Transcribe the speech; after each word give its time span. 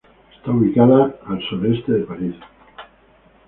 Está 0.35 0.49
ubicada 0.49 1.13
a 1.27 1.31
al 1.31 1.41
sureste 1.47 1.91
de 1.91 2.05
París. 2.05 2.35